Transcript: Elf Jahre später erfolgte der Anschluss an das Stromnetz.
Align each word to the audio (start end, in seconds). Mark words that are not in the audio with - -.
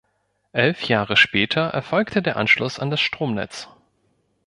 Elf 0.53 0.81
Jahre 0.85 1.15
später 1.15 1.61
erfolgte 1.67 2.23
der 2.23 2.35
Anschluss 2.35 2.79
an 2.79 2.89
das 2.89 3.01
Stromnetz. 3.01 3.67